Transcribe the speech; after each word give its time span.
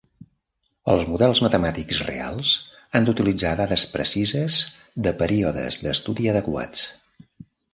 Els 0.93 1.03
models 1.09 1.41
matemàtics 1.47 1.99
reals 2.07 2.53
han 2.99 3.05
d'utilitzar 3.09 3.53
dades 3.61 3.83
precises 3.97 4.57
de 5.09 5.15
períodes 5.21 5.81
d'estudi 5.85 6.31
adequats. 6.37 6.83